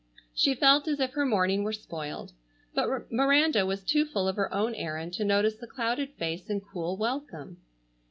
[0.33, 2.31] She felt as if her morning were spoiled.
[2.73, 6.65] But Miranda was too full of her own errand to notice the clouded face and
[6.65, 7.57] cool welcome.